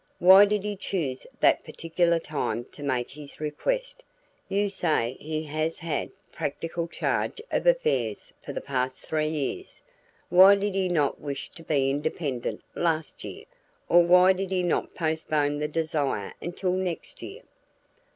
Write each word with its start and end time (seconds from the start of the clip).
Why 0.17 0.45
did 0.45 0.63
he 0.63 0.75
choose 0.75 1.27
that 1.41 1.63
particular 1.63 2.17
time 2.17 2.65
to 2.71 2.81
make 2.81 3.11
his 3.11 3.39
request? 3.39 4.03
You 4.49 4.67
say 4.67 5.15
he 5.19 5.43
has 5.43 5.77
had 5.77 6.09
practical 6.31 6.87
charge 6.87 7.39
of 7.51 7.67
affairs 7.67 8.33
for 8.41 8.51
the 8.51 8.61
past 8.61 8.99
three 9.01 9.27
years. 9.27 9.83
Why 10.29 10.55
did 10.55 10.73
he 10.73 10.89
not 10.89 11.21
wish 11.21 11.51
to 11.51 11.61
be 11.61 11.91
independent 11.91 12.63
last 12.73 13.23
year? 13.23 13.45
Or 13.89 14.01
why 14.01 14.33
did 14.33 14.49
he 14.49 14.63
not 14.63 14.95
postpone 14.95 15.59
the 15.59 15.67
desire 15.67 16.33
until 16.41 16.71
next 16.73 17.21
year?" 17.21 17.41